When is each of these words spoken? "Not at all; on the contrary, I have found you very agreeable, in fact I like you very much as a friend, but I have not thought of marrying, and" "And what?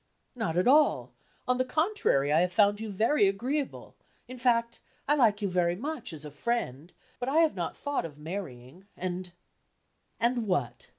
"Not 0.33 0.57
at 0.57 0.67
all; 0.67 1.13
on 1.47 1.59
the 1.59 1.63
contrary, 1.63 2.33
I 2.33 2.39
have 2.39 2.51
found 2.51 2.79
you 2.81 2.89
very 2.91 3.27
agreeable, 3.27 3.95
in 4.27 4.39
fact 4.39 4.79
I 5.07 5.13
like 5.13 5.43
you 5.43 5.47
very 5.47 5.75
much 5.75 6.11
as 6.11 6.25
a 6.25 6.31
friend, 6.31 6.91
but 7.19 7.29
I 7.29 7.35
have 7.41 7.53
not 7.53 7.77
thought 7.77 8.03
of 8.03 8.17
marrying, 8.17 8.87
and" 8.97 9.31
"And 10.19 10.47
what? 10.47 10.87